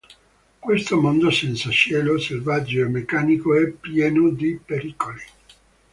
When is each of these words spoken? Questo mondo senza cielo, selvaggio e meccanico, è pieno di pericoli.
Questo 0.57 0.99
mondo 0.99 1.29
senza 1.29 1.69
cielo, 1.69 2.17
selvaggio 2.17 2.81
e 2.81 2.87
meccanico, 2.87 3.53
è 3.55 3.67
pieno 3.69 4.31
di 4.31 4.59
pericoli. 4.59 5.21